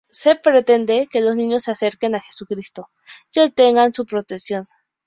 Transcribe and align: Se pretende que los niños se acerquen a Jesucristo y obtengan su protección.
Se 0.09 0.33
pretende 0.33 1.05
que 1.07 1.21
los 1.21 1.35
niños 1.35 1.61
se 1.61 1.69
acerquen 1.73 2.15
a 2.15 2.19
Jesucristo 2.19 2.89
y 3.35 3.39
obtengan 3.41 3.93
su 3.93 4.03
protección. 4.03 4.65